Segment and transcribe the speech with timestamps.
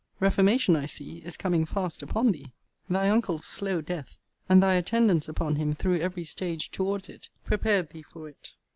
[0.19, 2.53] Reformation, I see, is coming fast upon thee.
[2.89, 4.17] Thy uncle's slow death,
[4.49, 8.53] and thy attendance upon him through every stage towards it, prepared thee for it.